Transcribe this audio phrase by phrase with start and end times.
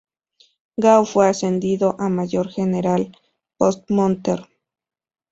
[0.77, 3.15] Gao fue ascendido a Mayor General
[3.55, 4.39] postmortem.